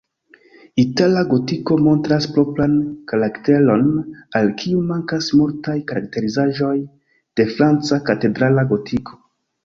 Itala 0.83 1.19
gotiko 1.33 1.75
montras 1.87 2.23
propran 2.37 2.71
karakteron, 3.11 3.83
al 4.39 4.49
kiu 4.61 4.81
mankas 4.93 5.27
multaj 5.41 5.75
karakterizaĵoj 5.91 6.71
de 7.41 7.47
franca 7.51 8.01
katedrala 8.09 8.65
gotiko. 8.73 9.19